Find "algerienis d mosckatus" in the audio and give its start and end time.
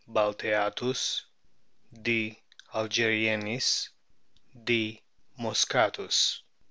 2.73-6.39